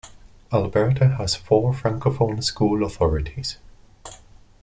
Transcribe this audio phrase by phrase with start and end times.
[0.51, 3.59] Alberta has four francophone school authorities.